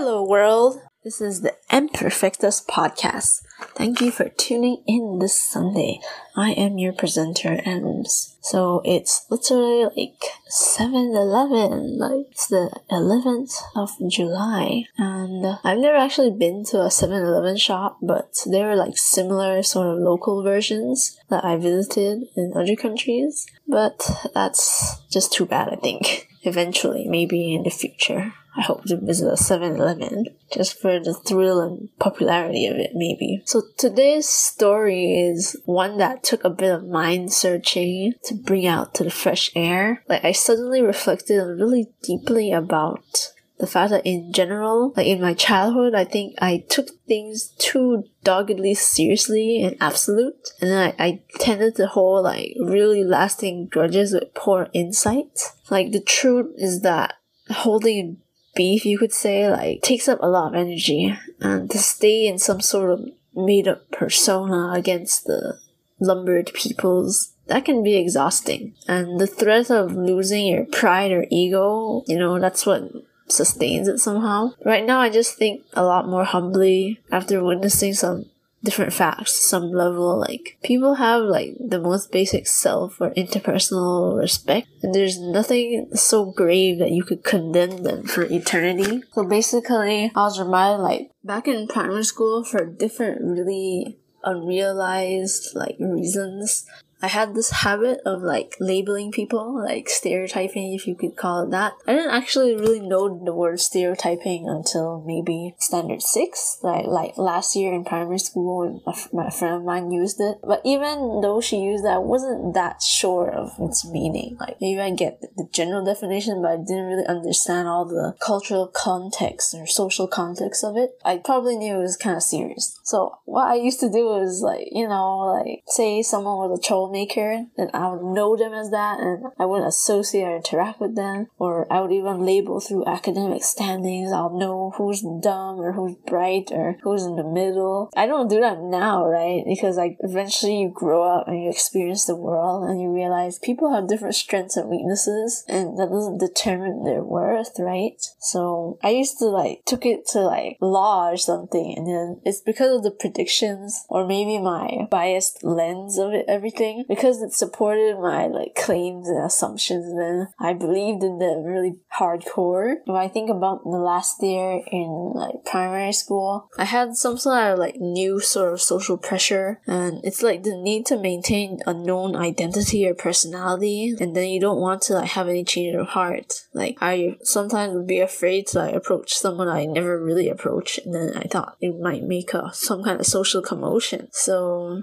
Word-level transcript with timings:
Hello, 0.00 0.22
world. 0.22 0.80
This 1.02 1.20
is 1.20 1.40
the 1.40 1.56
Imperfectus 1.72 2.64
podcast. 2.64 3.42
Thank 3.74 4.00
you 4.00 4.12
for 4.12 4.28
tuning 4.28 4.84
in 4.86 5.18
this 5.18 5.34
Sunday. 5.34 5.98
I 6.36 6.52
am 6.52 6.78
your 6.78 6.92
presenter, 6.92 7.60
Adams. 7.66 8.36
So 8.40 8.80
it's 8.84 9.26
literally 9.28 9.86
like 9.86 10.22
7 10.46 11.16
Eleven. 11.16 11.98
Like, 11.98 12.26
it's 12.30 12.46
the 12.46 12.70
11th 12.92 13.60
of 13.74 13.90
July. 14.08 14.84
And 14.96 15.58
I've 15.64 15.78
never 15.78 15.96
actually 15.96 16.30
been 16.30 16.64
to 16.66 16.82
a 16.82 16.92
7 16.92 17.20
Eleven 17.20 17.56
shop, 17.56 17.98
but 18.00 18.36
there 18.46 18.70
are 18.70 18.76
like 18.76 18.96
similar 18.96 19.64
sort 19.64 19.88
of 19.88 19.98
local 19.98 20.44
versions 20.44 21.18
that 21.28 21.44
I 21.44 21.56
visited 21.56 22.28
in 22.36 22.52
other 22.54 22.76
countries. 22.76 23.48
But 23.66 24.08
that's 24.32 25.00
just 25.10 25.32
too 25.32 25.44
bad, 25.44 25.70
I 25.70 25.74
think. 25.74 26.27
Eventually, 26.48 27.06
maybe 27.06 27.54
in 27.54 27.62
the 27.62 27.70
future. 27.70 28.32
I 28.56 28.62
hope 28.62 28.84
to 28.86 28.96
visit 28.96 29.32
a 29.32 29.36
7 29.36 29.76
Eleven 29.76 30.24
just 30.52 30.80
for 30.80 30.98
the 30.98 31.14
thrill 31.14 31.60
and 31.60 31.90
popularity 32.00 32.66
of 32.66 32.76
it, 32.76 32.90
maybe. 32.94 33.42
So 33.44 33.62
today's 33.76 34.28
story 34.28 35.12
is 35.12 35.56
one 35.64 35.98
that 35.98 36.24
took 36.24 36.42
a 36.42 36.50
bit 36.50 36.72
of 36.72 36.88
mind 36.88 37.32
searching 37.32 38.14
to 38.24 38.34
bring 38.34 38.66
out 38.66 38.94
to 38.94 39.04
the 39.04 39.10
fresh 39.10 39.50
air. 39.54 40.02
Like, 40.08 40.24
I 40.24 40.32
suddenly 40.32 40.82
reflected 40.82 41.40
really 41.40 41.90
deeply 42.02 42.50
about 42.50 43.32
the 43.58 43.66
fact 43.66 43.90
that 43.90 44.06
in 44.06 44.32
general, 44.32 44.92
like 44.96 45.06
in 45.06 45.20
my 45.20 45.34
childhood, 45.34 45.94
I 45.94 46.04
think 46.04 46.36
I 46.40 46.64
took 46.68 46.88
things 47.06 47.48
too 47.58 48.04
doggedly 48.22 48.74
seriously 48.74 49.62
and 49.62 49.76
absolute. 49.80 50.50
And 50.60 50.70
then 50.70 50.94
I, 50.98 51.04
I 51.04 51.22
tended 51.38 51.76
to 51.76 51.86
hold 51.86 52.24
like 52.24 52.54
really 52.60 53.02
lasting 53.02 53.66
grudges 53.66 54.12
with 54.12 54.34
poor 54.34 54.68
insight. 54.72 55.40
Like 55.70 55.92
the 55.92 56.00
truth 56.00 56.52
is 56.56 56.82
that 56.82 57.14
holding 57.50 58.18
beef, 58.54 58.84
you 58.84 58.98
could 58.98 59.12
say, 59.12 59.50
like 59.50 59.82
takes 59.82 60.08
up 60.08 60.18
a 60.22 60.28
lot 60.28 60.54
of 60.54 60.60
energy, 60.60 61.16
and 61.40 61.70
to 61.70 61.78
stay 61.78 62.26
in 62.26 62.38
some 62.38 62.60
sort 62.60 62.90
of 62.90 63.08
made 63.34 63.68
up 63.68 63.90
persona 63.90 64.72
against 64.72 65.24
the 65.24 65.58
lumbered 66.00 66.52
peoples 66.54 67.34
that 67.48 67.64
can 67.64 67.82
be 67.82 67.96
exhausting. 67.96 68.74
And 68.86 69.18
the 69.18 69.26
threat 69.26 69.70
of 69.70 69.92
losing 69.92 70.46
your 70.46 70.64
pride 70.66 71.12
or 71.12 71.26
ego, 71.30 72.04
you 72.06 72.18
know, 72.18 72.38
that's 72.38 72.64
what 72.66 72.82
sustains 73.30 73.88
it 73.88 73.98
somehow. 73.98 74.52
Right 74.64 74.84
now, 74.84 75.00
I 75.00 75.10
just 75.10 75.36
think 75.36 75.64
a 75.72 75.84
lot 75.84 76.08
more 76.08 76.24
humbly 76.24 77.00
after 77.10 77.42
witnessing 77.42 77.94
some 77.94 78.26
different 78.64 78.92
facts 78.92 79.34
some 79.48 79.70
level 79.70 80.18
like 80.18 80.58
people 80.64 80.94
have 80.94 81.22
like 81.22 81.54
the 81.60 81.78
most 81.78 82.10
basic 82.10 82.44
self 82.46 83.00
or 83.00 83.10
interpersonal 83.10 84.18
respect 84.18 84.66
and 84.82 84.92
there's 84.92 85.20
nothing 85.20 85.88
so 85.94 86.24
grave 86.32 86.78
that 86.80 86.90
you 86.90 87.04
could 87.04 87.22
condemn 87.22 87.84
them 87.84 88.04
for 88.04 88.24
eternity 88.24 89.00
so 89.12 89.24
basically 89.24 90.10
i 90.16 90.20
was 90.20 90.40
reminded 90.40 90.82
like 90.82 91.10
back 91.22 91.46
in 91.46 91.68
primary 91.68 92.02
school 92.02 92.42
for 92.42 92.66
different 92.66 93.20
really 93.22 93.96
unrealized 94.24 95.54
like 95.54 95.76
reasons 95.78 96.66
I 97.00 97.06
had 97.06 97.34
this 97.34 97.50
habit 97.50 98.00
of 98.04 98.22
like 98.22 98.56
labeling 98.58 99.12
people, 99.12 99.62
like 99.62 99.88
stereotyping, 99.88 100.72
if 100.72 100.86
you 100.86 100.94
could 100.94 101.16
call 101.16 101.44
it 101.44 101.50
that. 101.50 101.74
I 101.86 101.94
didn't 101.94 102.10
actually 102.10 102.54
really 102.56 102.80
know 102.80 103.22
the 103.24 103.34
word 103.34 103.60
stereotyping 103.60 104.48
until 104.48 105.02
maybe 105.06 105.54
standard 105.58 106.02
six. 106.02 106.58
Like, 106.62 106.86
like 106.86 107.16
last 107.16 107.54
year 107.54 107.72
in 107.72 107.84
primary 107.84 108.18
school, 108.18 108.82
my 109.12 109.30
friend 109.30 109.54
of 109.54 109.64
mine 109.64 109.90
used 109.90 110.20
it. 110.20 110.38
But 110.42 110.60
even 110.64 111.20
though 111.22 111.40
she 111.40 111.58
used 111.58 111.84
that, 111.84 111.94
I 111.94 111.98
wasn't 111.98 112.54
that 112.54 112.82
sure 112.82 113.30
of 113.30 113.52
its 113.60 113.88
meaning. 113.88 114.36
Like, 114.40 114.56
maybe 114.60 114.80
I 114.80 114.90
get 114.90 115.20
the 115.20 115.48
general 115.52 115.84
definition, 115.84 116.42
but 116.42 116.50
I 116.50 116.56
didn't 116.56 116.86
really 116.86 117.06
understand 117.06 117.68
all 117.68 117.84
the 117.84 118.14
cultural 118.20 118.66
context 118.66 119.54
or 119.54 119.66
social 119.66 120.08
context 120.08 120.64
of 120.64 120.76
it. 120.76 120.98
I 121.04 121.18
probably 121.18 121.56
knew 121.56 121.76
it 121.78 121.82
was 121.82 121.96
kind 121.96 122.16
of 122.16 122.22
serious. 122.22 122.78
So 122.82 123.18
what 123.24 123.46
I 123.48 123.54
used 123.54 123.80
to 123.80 123.90
do 123.90 124.16
is 124.16 124.42
like, 124.42 124.68
you 124.72 124.88
know, 124.88 125.18
like 125.18 125.62
say 125.66 126.02
someone 126.02 126.36
was 126.36 126.58
a 126.58 126.62
troll 126.62 126.87
troublemaker, 126.88 127.46
then 127.56 127.70
I 127.74 127.88
would 127.88 128.02
know 128.02 128.36
them 128.36 128.52
as 128.52 128.70
that 128.70 129.00
and 129.00 129.26
I 129.38 129.46
wouldn't 129.46 129.68
associate 129.68 130.24
or 130.24 130.36
interact 130.36 130.80
with 130.80 130.96
them. 130.96 131.26
Or 131.38 131.70
I 131.72 131.80
would 131.80 131.92
even 131.92 132.24
label 132.24 132.60
through 132.60 132.86
academic 132.86 133.44
standings. 133.44 134.12
I'll 134.12 134.36
know 134.36 134.72
who's 134.76 135.02
dumb 135.02 135.60
or 135.60 135.72
who's 135.72 135.96
bright 136.06 136.50
or 136.50 136.76
who's 136.82 137.04
in 137.04 137.16
the 137.16 137.24
middle. 137.24 137.90
I 137.96 138.06
don't 138.06 138.28
do 138.28 138.40
that 138.40 138.60
now, 138.60 139.06
right? 139.06 139.42
Because 139.46 139.76
like 139.76 139.96
eventually 140.00 140.60
you 140.60 140.70
grow 140.74 141.02
up 141.02 141.28
and 141.28 141.42
you 141.42 141.50
experience 141.50 142.06
the 142.06 142.16
world 142.16 142.68
and 142.68 142.80
you 142.80 142.92
realize 142.92 143.38
people 143.38 143.72
have 143.74 143.88
different 143.88 144.14
strengths 144.14 144.56
and 144.56 144.68
weaknesses 144.68 145.44
and 145.48 145.78
that 145.78 145.90
doesn't 145.90 146.18
determine 146.18 146.84
their 146.84 147.02
worth, 147.02 147.58
right? 147.58 148.00
So 148.20 148.78
I 148.82 148.90
used 148.90 149.18
to 149.18 149.26
like 149.26 149.62
took 149.66 149.84
it 149.86 150.06
to 150.12 150.20
like 150.20 150.56
law 150.60 151.10
or 151.10 151.16
something 151.16 151.74
and 151.76 151.86
then 151.86 152.20
it's 152.24 152.40
because 152.40 152.76
of 152.76 152.82
the 152.82 152.90
predictions 152.90 153.84
or 153.88 154.06
maybe 154.06 154.38
my 154.38 154.86
biased 154.90 155.44
lens 155.44 155.98
of 155.98 156.12
it 156.12 156.24
everything 156.28 156.77
because 156.88 157.22
it 157.22 157.32
supported 157.32 157.98
my 157.98 158.26
like 158.26 158.54
claims 158.54 159.08
and 159.08 159.24
assumptions 159.24 159.86
then 159.96 160.28
I 160.38 160.52
believed 160.52 161.02
in 161.02 161.18
them 161.18 161.44
really 161.44 161.76
hardcore. 161.98 162.76
When 162.84 162.96
I 162.96 163.08
think 163.08 163.30
about 163.30 163.64
the 163.64 163.78
last 163.78 164.22
year 164.22 164.60
in 164.70 165.12
like 165.14 165.44
primary 165.44 165.92
school, 165.92 166.48
I 166.58 166.64
had 166.64 166.96
some 166.96 167.18
sort 167.18 167.52
of 167.52 167.58
like 167.58 167.76
new 167.76 168.20
sort 168.20 168.52
of 168.52 168.60
social 168.60 168.96
pressure 168.96 169.60
and 169.66 170.00
it's 170.04 170.22
like 170.22 170.42
the 170.42 170.56
need 170.56 170.86
to 170.86 170.98
maintain 170.98 171.58
a 171.66 171.74
known 171.74 172.16
identity 172.16 172.86
or 172.86 172.94
personality 172.94 173.94
and 174.00 174.14
then 174.14 174.28
you 174.28 174.40
don't 174.40 174.60
want 174.60 174.82
to 174.82 174.94
like 174.94 175.10
have 175.10 175.28
any 175.28 175.44
change 175.44 175.74
of 175.74 175.88
heart. 175.88 176.32
Like 176.54 176.76
I 176.80 177.16
sometimes 177.22 177.74
would 177.74 177.86
be 177.86 178.00
afraid 178.00 178.46
to 178.48 178.58
like 178.58 178.74
approach 178.74 179.14
someone 179.14 179.48
I 179.48 179.66
never 179.66 180.02
really 180.02 180.28
approached 180.28 180.78
and 180.84 180.94
then 180.94 181.16
I 181.16 181.24
thought 181.24 181.56
it 181.60 181.78
might 181.80 182.04
make 182.04 182.34
a 182.34 182.50
some 182.52 182.82
kind 182.82 183.00
of 183.00 183.06
social 183.06 183.42
commotion. 183.42 184.08
So 184.12 184.82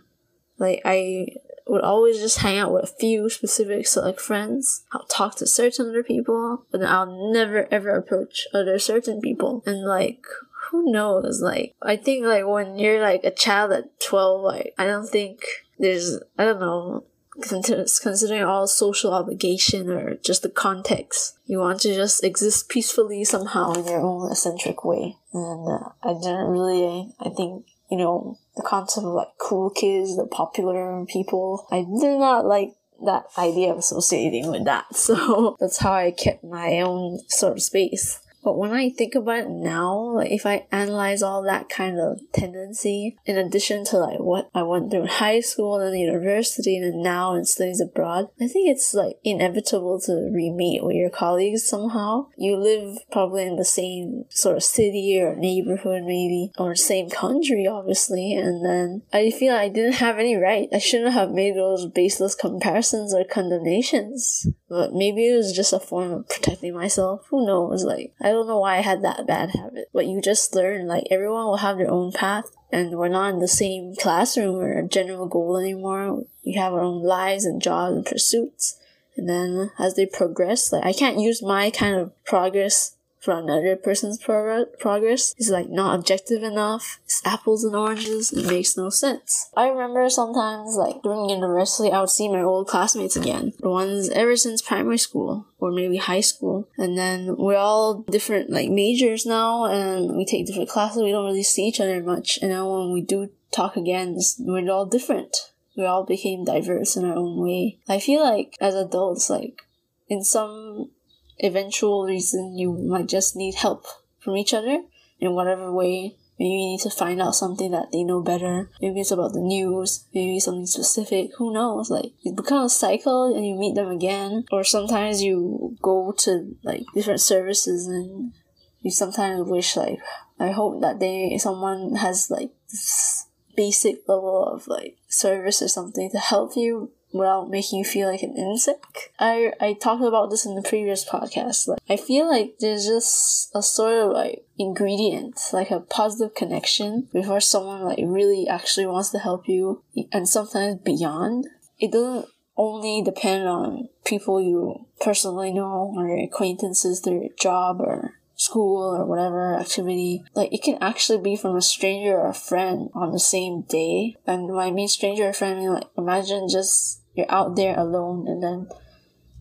like 0.57 0.81
I 0.85 1.27
would 1.67 1.81
always 1.81 2.19
just 2.19 2.39
hang 2.39 2.57
out 2.57 2.73
with 2.73 2.83
a 2.83 2.95
few 2.99 3.29
specific 3.29 3.87
select 3.87 4.21
friends. 4.21 4.83
I'll 4.91 5.05
talk 5.05 5.35
to 5.37 5.47
certain 5.47 5.89
other 5.89 6.03
people, 6.03 6.65
but 6.71 6.83
I'll 6.83 7.31
never 7.31 7.67
ever 7.71 7.89
approach 7.89 8.47
other 8.53 8.77
certain 8.79 9.19
people. 9.19 9.63
And 9.65 9.83
like, 9.83 10.23
who 10.69 10.91
knows? 10.91 11.41
Like, 11.41 11.75
I 11.81 11.95
think 11.95 12.25
like 12.25 12.45
when 12.45 12.77
you're 12.77 13.01
like 13.01 13.23
a 13.23 13.31
child 13.31 13.71
at 13.71 13.99
12, 13.99 14.41
like, 14.41 14.73
I 14.77 14.85
don't 14.85 15.07
think 15.07 15.41
there's, 15.79 16.19
I 16.37 16.45
don't 16.45 16.59
know, 16.59 17.05
considering 17.41 18.43
all 18.43 18.67
social 18.67 19.13
obligation 19.13 19.89
or 19.89 20.15
just 20.15 20.43
the 20.43 20.49
context. 20.49 21.37
You 21.45 21.59
want 21.59 21.81
to 21.81 21.93
just 21.93 22.23
exist 22.23 22.69
peacefully 22.69 23.23
somehow 23.25 23.73
in 23.73 23.85
your 23.85 23.99
own 23.99 24.31
eccentric 24.31 24.85
way. 24.85 25.17
And 25.33 25.67
uh, 25.67 25.89
I 26.01 26.13
didn't 26.13 26.47
really, 26.47 27.11
I 27.19 27.29
think, 27.29 27.65
you 27.91 27.97
know, 27.97 28.37
the 28.55 28.63
concept 28.63 29.05
of 29.05 29.13
like 29.13 29.37
cool 29.37 29.69
kids, 29.69 30.17
the 30.17 30.27
popular 30.27 31.05
people. 31.05 31.67
I 31.71 31.81
did 31.81 32.19
not 32.19 32.45
like 32.45 32.75
that 33.03 33.25
idea 33.37 33.71
of 33.71 33.79
associating 33.79 34.49
with 34.51 34.65
that. 34.65 34.85
So 34.95 35.57
that's 35.59 35.77
how 35.77 35.93
I 35.93 36.11
kept 36.11 36.43
my 36.43 36.81
own 36.81 37.19
sort 37.27 37.53
of 37.53 37.61
space. 37.61 38.19
But 38.45 38.59
when 38.59 38.73
I 38.73 38.91
think 38.91 39.15
about 39.15 39.39
it 39.39 39.49
now, 39.49 39.97
like 40.17 40.29
if 40.29 40.45
I 40.45 40.67
analyze 40.71 41.23
all 41.23 41.41
that 41.43 41.67
kind 41.67 41.99
of 41.99 42.21
tendency, 42.31 43.17
in 43.25 43.39
addition 43.39 43.83
to 43.85 43.97
like 43.97 44.19
what 44.19 44.51
I 44.53 44.61
went 44.61 44.91
through 44.91 45.01
in 45.01 45.07
high 45.07 45.39
school 45.39 45.79
and 45.79 45.99
university 45.99 46.77
and 46.77 47.01
now 47.01 47.33
in 47.33 47.43
studies 47.45 47.81
abroad, 47.81 48.27
I 48.39 48.47
think 48.47 48.69
it's 48.69 48.93
like 48.93 49.17
inevitable 49.23 49.99
to 50.01 50.29
re-meet 50.31 50.83
with 50.83 50.95
your 50.95 51.09
colleagues 51.09 51.67
somehow. 51.67 52.27
You 52.37 52.57
live 52.57 52.99
probably 53.11 53.47
in 53.47 53.55
the 53.55 53.65
same 53.65 54.25
sort 54.29 54.57
of 54.57 54.63
city 54.63 55.19
or 55.19 55.35
neighborhood 55.35 56.03
maybe, 56.03 56.51
or 56.59 56.75
same 56.75 57.09
country 57.09 57.65
obviously, 57.65 58.35
and 58.35 58.63
then 58.63 59.01
I 59.11 59.31
feel 59.31 59.55
I 59.55 59.69
didn't 59.69 59.93
have 59.93 60.19
any 60.19 60.35
right. 60.35 60.69
I 60.71 60.77
shouldn't 60.77 61.13
have 61.13 61.31
made 61.31 61.55
those 61.55 61.87
baseless 61.87 62.35
comparisons 62.35 63.11
or 63.11 63.23
condemnations. 63.23 64.47
But 64.69 64.93
maybe 64.93 65.27
it 65.27 65.35
was 65.35 65.53
just 65.53 65.73
a 65.73 65.79
form 65.79 66.11
of 66.11 66.27
protecting 66.27 66.73
myself. 66.73 67.25
Who 67.29 67.45
knows? 67.45 67.83
Like, 67.83 68.13
I 68.21 68.33
don't 68.35 68.47
know 68.47 68.59
why 68.59 68.77
I 68.77 68.81
had 68.81 69.01
that 69.03 69.25
bad 69.25 69.51
habit. 69.51 69.89
But 69.93 70.05
you 70.05 70.21
just 70.21 70.53
learn, 70.53 70.87
like, 70.87 71.05
everyone 71.09 71.45
will 71.45 71.57
have 71.57 71.77
their 71.77 71.89
own 71.89 72.11
path. 72.11 72.45
And 72.71 72.97
we're 72.97 73.07
not 73.07 73.33
in 73.33 73.39
the 73.39 73.47
same 73.47 73.95
classroom 73.95 74.57
or 74.57 74.81
general 74.83 75.27
goal 75.27 75.57
anymore. 75.57 76.23
We 76.45 76.53
have 76.53 76.73
our 76.73 76.81
own 76.81 77.01
lives 77.03 77.45
and 77.45 77.61
jobs 77.61 77.95
and 77.95 78.05
pursuits. 78.05 78.79
And 79.17 79.29
then 79.29 79.71
as 79.79 79.95
they 79.95 80.05
progress, 80.05 80.71
like, 80.71 80.85
I 80.85 80.93
can't 80.93 81.19
use 81.19 81.41
my 81.41 81.69
kind 81.69 81.95
of 81.95 82.11
progress 82.25 82.94
for 83.25 83.37
another 83.37 83.75
person's 83.75 84.19
prog- 84.19 84.77
progress 84.79 85.33
is 85.39 85.49
like 85.49 85.67
not 85.67 85.95
objective 85.95 86.43
enough. 86.43 86.99
It's 87.05 87.25
apples 87.25 87.63
and 87.63 87.75
oranges. 87.75 88.31
It 88.31 88.45
makes 88.45 88.77
no 88.77 88.89
sense. 88.89 89.49
I 89.57 89.67
remember 89.67 90.07
sometimes 90.09 90.75
like 90.75 91.01
during 91.01 91.29
university, 91.29 91.91
I 91.91 91.99
would 91.99 92.11
see 92.11 92.29
my 92.29 92.41
old 92.41 92.67
classmates 92.67 93.15
again, 93.15 93.53
the 93.59 93.69
ones 93.69 94.09
ever 94.09 94.37
since 94.37 94.61
primary 94.61 94.99
school 94.99 95.47
or 95.57 95.71
maybe 95.71 95.97
high 95.97 96.21
school, 96.21 96.69
and 96.77 96.95
then 96.95 97.35
we're 97.37 97.57
all 97.57 98.03
different 98.03 98.51
like 98.51 98.69
majors 98.69 99.25
now, 99.25 99.65
and 99.65 100.15
we 100.15 100.23
take 100.23 100.45
different 100.45 100.69
classes. 100.69 101.01
We 101.01 101.11
don't 101.11 101.25
really 101.25 101.43
see 101.43 101.65
each 101.65 101.79
other 101.79 102.03
much, 102.03 102.37
and 102.41 102.51
now 102.51 102.69
when 102.69 102.93
we 102.93 103.01
do 103.01 103.31
talk 103.51 103.75
again, 103.75 104.19
we're 104.39 104.69
all 104.69 104.85
different. 104.85 105.35
We 105.75 105.85
all 105.85 106.05
became 106.05 106.45
diverse 106.45 106.95
in 106.95 107.05
our 107.05 107.15
own 107.15 107.41
way. 107.41 107.79
I 107.89 107.99
feel 107.99 108.23
like 108.23 108.55
as 108.61 108.75
adults, 108.75 109.29
like 109.29 109.63
in 110.07 110.23
some 110.23 110.91
eventual 111.39 112.05
reason 112.05 112.57
you 112.57 112.73
might 112.73 113.07
just 113.07 113.35
need 113.35 113.55
help 113.55 113.85
from 114.19 114.37
each 114.37 114.53
other 114.53 114.83
in 115.19 115.33
whatever 115.33 115.71
way. 115.71 116.17
Maybe 116.37 116.49
you 116.49 116.71
need 116.71 116.81
to 116.81 116.89
find 116.89 117.21
out 117.21 117.35
something 117.35 117.71
that 117.71 117.93
they 117.93 118.03
know 118.03 118.21
better. 118.21 118.69
Maybe 118.81 118.99
it's 118.99 119.11
about 119.11 119.31
the 119.31 119.39
news. 119.39 120.05
Maybe 120.13 120.39
something 120.39 120.65
specific. 120.65 121.31
Who 121.37 121.53
knows? 121.53 121.89
Like, 121.89 122.11
it 122.23 122.35
becomes 122.35 122.73
a 122.73 122.75
cycle 122.75 123.33
and 123.33 123.45
you 123.45 123.55
meet 123.55 123.75
them 123.75 123.89
again. 123.89 124.43
Or 124.51 124.65
sometimes 124.65 125.23
you 125.23 125.77
go 125.81 126.13
to, 126.19 126.57
like, 126.63 126.83
different 126.93 127.21
services 127.21 127.87
and 127.87 128.33
you 128.81 128.91
sometimes 128.91 129.49
wish, 129.49 129.77
like, 129.77 129.99
I 130.37 130.51
hope 130.51 130.81
that 130.81 130.99
they, 130.99 131.37
someone 131.37 131.95
has, 131.95 132.29
like, 132.29 132.51
this 132.69 133.27
basic 133.55 133.99
level 134.05 134.45
of, 134.45 134.67
like, 134.67 134.97
service 135.07 135.61
or 135.61 135.69
something 135.69 136.09
to 136.11 136.19
help 136.19 136.57
you 136.57 136.91
without 137.15 137.49
making 137.49 137.79
you 137.79 137.85
feel 137.85 138.09
like 138.09 138.23
an 138.23 138.35
insect. 138.35 139.09
I 139.19 139.53
I 139.59 139.73
talked 139.73 140.03
about 140.03 140.29
this 140.29 140.45
in 140.45 140.55
the 140.55 140.61
previous 140.61 141.07
podcast. 141.07 141.67
Like 141.67 141.79
I 141.89 141.95
feel 141.95 142.29
like 142.29 142.55
there's 142.59 142.85
just 142.85 143.51
a 143.55 143.61
sort 143.61 143.93
of 143.93 144.11
like 144.11 144.45
ingredient, 144.57 145.39
like 145.53 145.71
a 145.71 145.79
positive 145.79 146.35
connection 146.35 147.07
before 147.13 147.39
someone 147.39 147.83
like 147.83 147.99
really 148.03 148.47
actually 148.47 148.85
wants 148.85 149.09
to 149.11 149.19
help 149.19 149.47
you 149.47 149.83
and 150.11 150.27
sometimes 150.27 150.81
beyond. 150.81 151.47
It 151.79 151.91
doesn't 151.91 152.27
only 152.57 153.01
depend 153.01 153.47
on 153.47 153.89
people 154.05 154.41
you 154.41 154.85
personally 155.01 155.51
know 155.51 155.93
or 155.95 156.07
your 156.07 156.23
acquaintances 156.23 156.99
through 156.99 157.21
your 157.21 157.35
job 157.37 157.81
or 157.81 158.15
school 158.35 158.95
or 158.95 159.05
whatever 159.05 159.55
activity. 159.55 160.23
Like 160.33 160.53
it 160.53 160.63
can 160.63 160.77
actually 160.81 161.19
be 161.19 161.35
from 161.35 161.55
a 161.55 161.61
stranger 161.61 162.17
or 162.17 162.29
a 162.29 162.33
friend 162.33 162.89
on 162.93 163.11
the 163.11 163.19
same 163.19 163.61
day. 163.61 164.17
And 164.27 164.47
when 164.47 164.67
I 164.67 164.71
mean 164.71 164.87
stranger 164.87 165.27
or 165.29 165.33
friend, 165.33 165.57
I 165.57 165.59
mean 165.59 165.73
like 165.73 165.87
imagine 165.97 166.47
just 166.49 167.01
you're 167.15 167.31
out 167.31 167.55
there 167.55 167.77
alone 167.77 168.27
and 168.27 168.43
then 168.43 168.67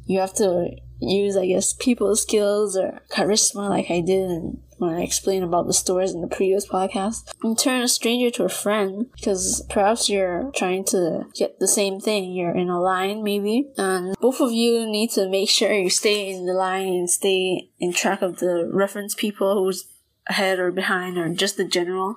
you 0.07 0.21
have 0.21 0.35
to 0.35 0.71
use 1.01 1.37
I 1.37 1.47
guess 1.47 1.73
people 1.73 2.15
skills 2.17 2.77
or 2.77 3.01
charisma 3.11 3.69
like 3.69 3.91
I 3.91 4.01
did 4.01 4.59
when 4.79 4.95
I 4.95 5.03
explained 5.03 5.45
about 5.45 5.67
the 5.67 5.73
stores 5.73 6.13
in 6.13 6.21
the 6.21 6.27
previous 6.27 6.67
podcast 6.67 7.31
and 7.43 7.59
turn 7.59 7.83
a 7.83 7.89
stranger 7.89 8.31
to 8.33 8.45
a 8.45 8.49
friend 8.49 9.07
because 9.15 9.65
perhaps 9.71 10.09
you're 10.09 10.51
trying 10.55 10.85
to 10.87 11.25
get 11.35 11.59
the 11.59 11.69
same 11.69 12.01
thing. 12.01 12.33
You're 12.33 12.57
in 12.57 12.69
a 12.69 12.81
line 12.81 13.23
maybe 13.23 13.71
and 13.77 14.17
both 14.21 14.41
of 14.41 14.53
you 14.53 14.87
need 14.87 15.11
to 15.13 15.29
make 15.29 15.49
sure 15.49 15.73
you 15.73 15.91
stay 15.91 16.31
in 16.31 16.47
the 16.47 16.53
line 16.53 16.89
and 16.89 17.11
stay 17.11 17.71
in 17.79 17.93
track 17.93 18.23
of 18.23 18.39
the 18.39 18.69
reference 18.73 19.15
people 19.15 19.55
who's 19.55 19.87
ahead 20.29 20.59
or 20.59 20.71
behind 20.71 21.19
or 21.19 21.29
just 21.35 21.57
the 21.57 21.65
general. 21.65 22.17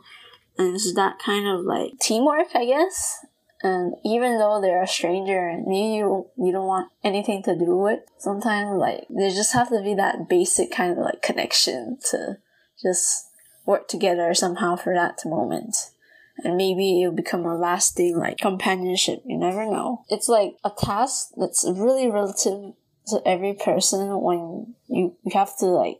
And 0.57 0.75
it's 0.75 0.93
that 0.95 1.19
kind 1.19 1.47
of 1.47 1.65
like 1.65 1.99
teamwork, 2.01 2.47
I 2.55 2.65
guess. 2.65 3.25
And 3.63 3.95
even 4.05 4.37
though 4.37 4.61
they're 4.61 4.83
a 4.83 4.87
stranger 4.87 5.47
and 5.47 5.65
you 5.75 6.27
you 6.37 6.51
don't 6.51 6.67
want 6.67 6.91
anything 7.03 7.41
to 7.43 7.57
do 7.57 7.75
with, 7.75 7.99
sometimes 8.17 8.77
like 8.77 9.05
there 9.09 9.29
just 9.29 9.53
have 9.53 9.69
to 9.69 9.81
be 9.81 9.95
that 9.95 10.29
basic 10.29 10.71
kind 10.71 10.91
of 10.91 10.99
like 10.99 11.21
connection 11.21 11.97
to 12.11 12.37
just 12.81 13.29
work 13.65 13.87
together 13.87 14.33
somehow 14.33 14.75
for 14.75 14.93
that 14.93 15.19
moment. 15.25 15.75
And 16.43 16.55
maybe 16.55 17.01
it'll 17.01 17.15
become 17.15 17.45
a 17.45 17.57
lasting 17.57 18.15
like 18.17 18.37
companionship. 18.37 19.23
You 19.25 19.39
never 19.39 19.65
know. 19.65 20.03
It's 20.09 20.29
like 20.29 20.55
a 20.63 20.69
task 20.69 21.29
that's 21.35 21.65
really 21.67 22.09
relative 22.11 22.73
to 23.07 23.21
every 23.25 23.53
person 23.53 24.21
when 24.21 24.75
you, 24.87 25.15
you 25.23 25.31
have 25.33 25.57
to 25.57 25.65
like 25.65 25.99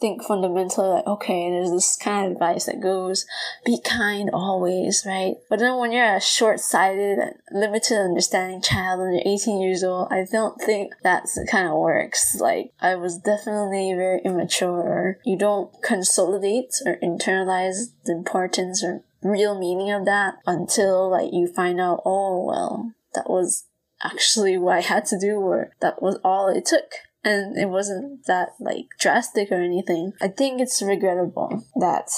think 0.00 0.22
fundamentally 0.22 0.88
like, 0.88 1.06
okay, 1.06 1.50
there's 1.50 1.70
this 1.70 1.96
kind 1.96 2.26
of 2.26 2.32
advice 2.32 2.66
that 2.66 2.80
goes, 2.80 3.26
be 3.64 3.80
kind 3.80 4.30
always, 4.32 5.04
right? 5.06 5.36
But 5.50 5.58
then 5.58 5.76
when 5.78 5.92
you're 5.92 6.16
a 6.16 6.20
short-sighted 6.20 7.18
limited 7.52 7.98
understanding 7.98 8.62
child 8.62 9.00
and 9.00 9.14
you're 9.14 9.34
18 9.34 9.60
years 9.60 9.82
old, 9.82 10.08
I 10.10 10.24
don't 10.30 10.60
think 10.60 10.94
that's 11.02 11.38
kind 11.50 11.68
of 11.68 11.76
works. 11.78 12.36
Like, 12.40 12.72
I 12.80 12.94
was 12.94 13.18
definitely 13.18 13.92
very 13.94 14.20
immature. 14.24 15.18
You 15.24 15.36
don't 15.36 15.70
consolidate 15.82 16.74
or 16.86 16.96
internalize 17.02 17.92
the 18.04 18.12
importance 18.12 18.84
or 18.84 19.02
real 19.22 19.58
meaning 19.58 19.90
of 19.90 20.04
that 20.04 20.36
until 20.46 21.10
like 21.10 21.32
you 21.32 21.48
find 21.48 21.80
out, 21.80 22.02
oh, 22.04 22.44
well, 22.44 22.92
that 23.14 23.28
was 23.28 23.64
actually 24.02 24.56
what 24.56 24.76
I 24.76 24.80
had 24.80 25.04
to 25.06 25.18
do 25.18 25.38
or 25.38 25.72
that 25.80 26.00
was 26.00 26.20
all 26.22 26.48
it 26.48 26.66
took 26.66 26.84
and 27.24 27.58
it 27.58 27.68
wasn't 27.68 28.26
that 28.26 28.50
like 28.60 28.86
drastic 28.98 29.50
or 29.50 29.60
anything. 29.60 30.12
I 30.20 30.28
think 30.28 30.60
it's 30.60 30.82
regrettable 30.82 31.64
that 31.76 32.10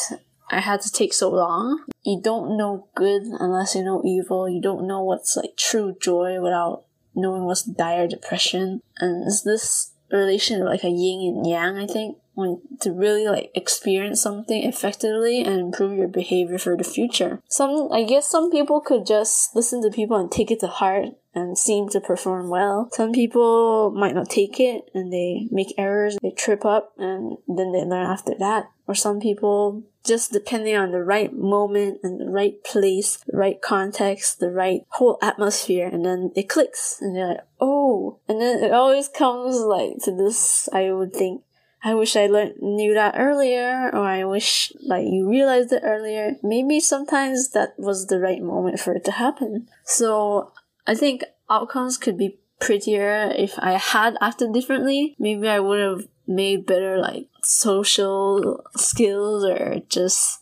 I 0.51 0.61
had 0.61 0.81
to 0.83 0.91
take 0.91 1.13
so 1.15 1.31
long. 1.31 1.85
You 2.03 2.21
don't 2.23 2.57
know 2.57 2.89
good 2.95 3.23
unless 3.23 3.75
you 3.75 3.85
know 3.85 4.03
evil. 4.05 4.49
You 4.49 4.61
don't 4.61 4.87
know 4.87 5.03
what's 5.03 5.37
like 5.37 5.57
true 5.57 5.97
joy 6.01 6.41
without 6.41 6.85
knowing 7.15 7.45
what's 7.45 7.63
dire 7.63 8.09
depression. 8.09 8.83
And 8.99 9.27
it's 9.27 9.43
this 9.43 9.93
relation 10.11 10.61
of 10.61 10.69
like 10.69 10.85
a 10.85 10.91
yin 10.91 11.37
and 11.37 11.47
yang, 11.47 11.77
I 11.77 11.87
think, 11.87 12.17
when 12.35 12.61
to 12.81 12.93
really 12.93 13.27
like 13.27 13.51
experience 13.55 14.21
something 14.21 14.65
effectively 14.65 15.43
and 15.43 15.61
improve 15.61 15.97
your 15.97 16.09
behavior 16.09 16.59
for 16.59 16.77
the 16.77 16.85
future. 16.85 17.41
Some 17.49 17.89
I 17.93 18.05
guess 18.05 18.29
some 18.29 18.51
people 18.51 18.81
could 18.81 19.07
just 19.07 19.55
listen 19.55 19.83
to 19.83 19.91
people 19.91 20.17
and 20.17 20.31
take 20.31 20.51
it 20.51 20.61
to 20.61 20.67
heart 20.67 21.09
and 21.35 21.57
seem 21.57 21.89
to 21.91 22.01
perform 22.01 22.49
well. 22.49 22.89
Some 22.93 23.13
people 23.13 23.93
might 23.93 24.15
not 24.15 24.29
take 24.29 24.59
it 24.59 24.83
and 24.95 25.13
they 25.13 25.49
make 25.51 25.75
errors, 25.79 26.17
they 26.23 26.31
trip 26.31 26.65
up 26.65 26.93
and 26.99 27.37
then 27.47 27.73
they 27.73 27.85
learn 27.85 28.07
after 28.07 28.35
that. 28.39 28.71
Or 28.87 28.95
some 28.95 29.21
people 29.21 29.85
just 30.05 30.33
depending 30.33 30.77
on 30.77 30.91
the 30.91 31.05
right 31.05 31.33
moment 31.33 31.99
and 32.03 32.21
the 32.21 32.31
right 32.31 32.63
place, 32.65 33.19
the 33.27 33.37
right 33.37 33.61
context, 33.61 34.41
the 34.41 34.51
right 34.51 34.81
whole 34.89 35.19
atmosphere, 35.23 35.87
and 35.87 36.05
then 36.05 36.33
it 36.35 36.49
clicks 36.49 36.99
and 37.01 37.15
they're 37.15 37.29
like, 37.29 37.47
oh, 37.61 38.19
and 38.29 38.41
then 38.41 38.65
it 38.65 38.73
always 38.73 39.09
comes 39.09 39.57
like 39.57 39.99
to 40.05 40.17
this, 40.17 40.69
I 40.73 40.91
would 40.91 41.13
think, 41.13 41.43
I 41.83 41.95
wish 41.95 42.17
I 42.17 42.27
learned 42.27 42.57
knew 42.61 42.95
that 42.95 43.15
earlier, 43.17 43.91
or 43.93 44.05
I 44.05 44.25
wish 44.25 44.73
like 44.83 45.07
you 45.07 45.29
realized 45.29 45.73
it 45.73 45.83
earlier. 45.85 46.33
Maybe 46.43 46.81
sometimes 46.81 47.51
that 47.51 47.75
was 47.79 48.07
the 48.07 48.21
right 48.21 48.43
moment 48.43 48.81
for 48.81 48.95
it 48.95 49.05
to 49.05 49.13
happen. 49.13 49.69
So 49.85 50.53
I 50.87 50.95
think 50.95 51.25
outcomes 51.49 51.97
could 51.97 52.17
be 52.17 52.39
prettier 52.59 53.33
if 53.37 53.59
I 53.59 53.73
had 53.73 54.17
acted 54.21 54.53
differently. 54.53 55.17
Maybe 55.19 55.49
I 55.49 55.61
would 55.61 55.81
have 55.81 56.09
made 56.27 56.67
better 56.67 56.99
like 56.99 57.27
social 57.43 58.65
skills 58.77 59.45
or 59.45 59.83
just 59.89 60.41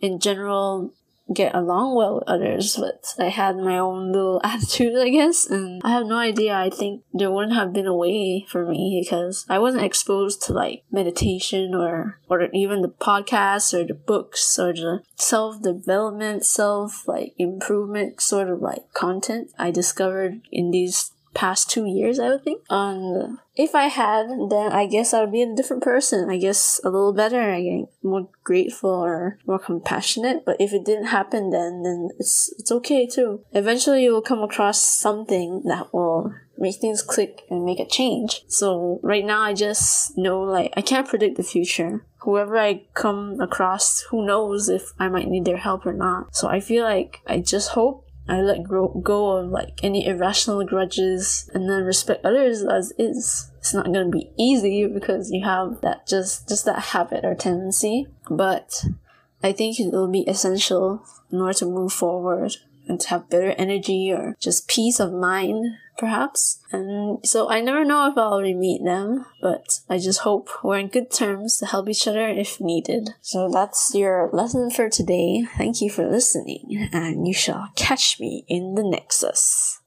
in 0.00 0.18
general 0.18 0.92
get 1.32 1.54
along 1.54 1.94
well 1.94 2.16
with 2.16 2.24
others, 2.26 2.76
but 2.76 3.14
I 3.18 3.28
had 3.28 3.56
my 3.56 3.78
own 3.78 4.12
little 4.12 4.40
attitude, 4.44 4.96
I 4.98 5.08
guess, 5.08 5.46
and 5.46 5.80
I 5.84 5.90
have 5.90 6.06
no 6.06 6.16
idea. 6.16 6.54
I 6.54 6.70
think 6.70 7.02
there 7.12 7.30
wouldn't 7.30 7.54
have 7.54 7.72
been 7.72 7.86
a 7.86 7.94
way 7.94 8.46
for 8.48 8.66
me 8.66 9.02
because 9.02 9.46
I 9.48 9.58
wasn't 9.58 9.84
exposed 9.84 10.42
to 10.42 10.52
like 10.52 10.84
meditation 10.90 11.74
or 11.74 12.18
or 12.28 12.42
even 12.52 12.82
the 12.82 12.88
podcasts 12.88 13.74
or 13.74 13.84
the 13.84 13.94
books 13.94 14.58
or 14.58 14.72
the 14.72 15.02
self 15.16 15.62
development, 15.62 16.44
self 16.44 17.06
like 17.06 17.34
improvement 17.38 18.20
sort 18.20 18.48
of 18.48 18.60
like 18.60 18.92
content 18.92 19.50
I 19.58 19.70
discovered 19.70 20.40
in 20.50 20.70
these 20.70 21.12
past 21.34 21.70
two 21.70 21.86
years, 21.86 22.18
I 22.18 22.28
would 22.28 22.44
think. 22.44 22.62
And 22.70 23.38
if 23.54 23.74
I 23.74 23.84
had, 23.84 24.28
then 24.50 24.72
I 24.72 24.86
guess 24.86 25.12
I 25.12 25.20
would 25.20 25.32
be 25.32 25.42
a 25.42 25.54
different 25.54 25.82
person. 25.82 26.30
I 26.30 26.38
guess 26.38 26.80
a 26.84 26.90
little 26.90 27.12
better, 27.12 27.52
I 27.52 27.62
think, 27.62 27.90
more 28.02 28.28
grateful 28.44 28.90
or 28.90 29.38
more 29.46 29.58
compassionate. 29.58 30.44
But 30.44 30.56
if 30.60 30.72
it 30.72 30.84
didn't 30.84 31.06
happen, 31.06 31.50
then 31.50 31.82
then 31.82 32.10
it's 32.18 32.52
it's 32.58 32.72
okay 32.72 33.06
too. 33.06 33.44
Eventually, 33.52 34.04
you 34.04 34.12
will 34.12 34.22
come 34.22 34.42
across 34.42 34.80
something 34.80 35.62
that 35.64 35.92
will 35.92 36.34
make 36.58 36.76
things 36.76 37.02
click 37.02 37.42
and 37.50 37.64
make 37.64 37.80
a 37.80 37.86
change. 37.86 38.44
So 38.46 39.00
right 39.02 39.24
now, 39.24 39.42
I 39.42 39.52
just 39.52 40.16
know 40.16 40.42
like 40.42 40.72
I 40.76 40.80
can't 40.80 41.08
predict 41.08 41.36
the 41.36 41.42
future. 41.42 42.04
Whoever 42.20 42.56
I 42.56 42.84
come 42.94 43.40
across, 43.40 44.02
who 44.10 44.24
knows 44.24 44.68
if 44.68 44.92
I 44.98 45.08
might 45.08 45.28
need 45.28 45.44
their 45.44 45.56
help 45.56 45.84
or 45.84 45.92
not. 45.92 46.36
So 46.36 46.48
I 46.48 46.60
feel 46.60 46.84
like 46.84 47.20
I 47.26 47.40
just 47.40 47.70
hope 47.70 48.06
I 48.28 48.40
let 48.40 48.62
go 48.64 49.36
of 49.36 49.50
like 49.50 49.80
any 49.82 50.06
irrational 50.06 50.64
grudges 50.64 51.50
and 51.54 51.68
then 51.68 51.82
respect 51.84 52.24
others 52.24 52.62
as 52.62 52.92
is. 52.98 53.50
It's 53.58 53.74
not 53.74 53.86
gonna 53.86 54.08
be 54.08 54.30
easy 54.36 54.86
because 54.86 55.30
you 55.30 55.44
have 55.44 55.80
that 55.82 56.06
just 56.06 56.48
just 56.48 56.64
that 56.64 56.78
habit 56.78 57.24
or 57.24 57.34
tendency, 57.34 58.06
but 58.30 58.84
I 59.42 59.52
think 59.52 59.80
it 59.80 59.92
will 59.92 60.08
be 60.08 60.28
essential 60.28 61.04
in 61.30 61.40
order 61.40 61.58
to 61.58 61.66
move 61.66 61.92
forward 61.92 62.56
and 62.88 63.00
to 63.00 63.08
have 63.08 63.30
better 63.30 63.50
energy 63.52 64.12
or 64.12 64.36
just 64.38 64.68
peace 64.68 65.00
of 65.00 65.12
mind, 65.12 65.76
perhaps. 65.98 66.58
And 66.70 67.24
so 67.26 67.50
I 67.50 67.60
never 67.60 67.84
know 67.84 68.10
if 68.10 68.16
I'll 68.16 68.40
re-meet 68.40 68.84
them, 68.84 69.26
but 69.40 69.80
I 69.88 69.98
just 69.98 70.20
hope 70.20 70.48
we're 70.62 70.78
in 70.78 70.88
good 70.88 71.10
terms 71.10 71.58
to 71.58 71.66
help 71.66 71.88
each 71.88 72.08
other 72.08 72.28
if 72.28 72.60
needed. 72.60 73.10
So 73.20 73.50
that's 73.50 73.94
your 73.94 74.30
lesson 74.32 74.70
for 74.70 74.88
today. 74.88 75.44
Thank 75.56 75.80
you 75.80 75.90
for 75.90 76.08
listening, 76.10 76.88
and 76.92 77.26
you 77.26 77.34
shall 77.34 77.68
catch 77.76 78.18
me 78.18 78.44
in 78.48 78.74
the 78.74 78.82
Nexus. 78.82 79.81